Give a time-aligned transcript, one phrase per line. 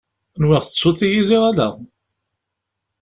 [0.41, 1.69] Nwiɣ tettuḍ-iyi ziɣ ala.